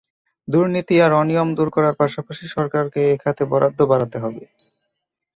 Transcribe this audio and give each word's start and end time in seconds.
দুর্নীতি 0.47 0.95
আর 1.05 1.11
অনিয়ম 1.13 1.49
দূর 1.57 1.69
করার 1.75 1.95
পাশাপাশি 2.01 2.45
সরকারকে 2.55 2.99
এ 3.05 3.23
খাতে 3.23 3.43
বরাদ্দ 3.51 3.79
বাড়াতে 3.91 4.17
হবে। 4.23 4.43